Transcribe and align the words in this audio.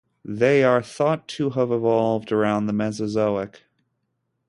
They 0.25 0.63
are 0.63 0.81
thought 0.81 1.27
to 1.27 1.51
have 1.51 1.71
evolved 1.71 2.31
around 2.31 2.65
the 2.65 2.73
Mesozoic. 2.73 3.65